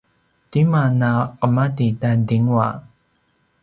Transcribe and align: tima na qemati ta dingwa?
tima 0.51 0.83
na 0.99 1.11
qemati 1.39 1.87
ta 2.01 2.09
dingwa? 2.27 2.67